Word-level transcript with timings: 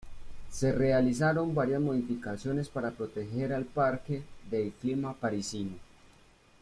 Se 0.51 0.71
realizaron 0.71 1.53
varias 1.53 1.79
modificaciones 1.79 2.69
para 2.69 2.89
proteger 2.89 3.53
al 3.53 3.65
parque 3.65 4.23
del 4.49 4.71
clima 4.71 5.13
parisino. 5.13 5.75